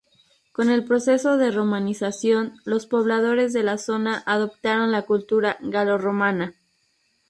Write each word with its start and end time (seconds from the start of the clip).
Con 0.51 0.71
el 0.71 0.83
proceso 0.83 1.37
de 1.37 1.51
romanización, 1.51 2.55
los 2.65 2.87
pobladores 2.87 3.53
de 3.53 3.61
la 3.61 3.77
zona 3.77 4.23
adoptaron 4.25 4.91
la 4.91 5.03
cultura 5.03 5.57
galorromana. 5.61 6.55